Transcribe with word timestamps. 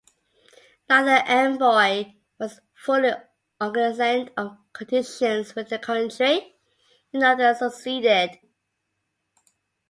Neither 0.89 1.23
envoy 1.27 2.13
was 2.39 2.59
fully 2.73 3.11
cognizant 3.59 4.29
of 4.35 4.57
conditions 4.73 5.53
within 5.53 5.79
the 5.79 5.85
country, 5.85 6.55
and 7.13 7.21
neither 7.21 7.53
succeeded. 7.53 8.39